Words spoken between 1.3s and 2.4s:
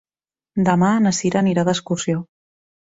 anirà d'excursió.